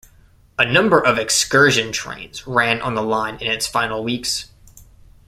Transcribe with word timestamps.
A 0.57 0.65
number 0.65 0.99
of 0.99 1.19
excursion 1.19 1.91
trains 1.91 2.47
ran 2.47 2.81
on 2.81 2.95
the 2.95 3.03
line 3.03 3.35
in 3.35 3.51
its 3.51 3.67
final 3.67 4.03
weeks. 4.03 4.49